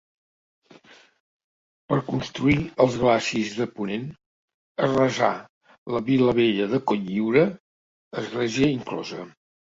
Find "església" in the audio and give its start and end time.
8.23-8.71